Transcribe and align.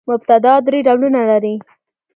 مبتداء 0.09 0.59
درې 0.67 0.79
ډولونه 0.87 1.21
لري. 1.31 1.55